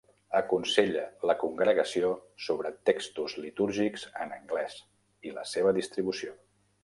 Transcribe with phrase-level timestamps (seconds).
[0.37, 1.01] Aconsella
[1.31, 2.09] la Congregació
[2.45, 4.79] sobre textos litúrgics en anglès
[5.31, 6.35] i la seva distribució.